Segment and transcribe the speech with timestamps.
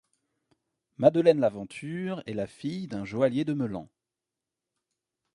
[0.97, 3.87] Madeleine Lavanture est la fille d'un joaillier de Meulan.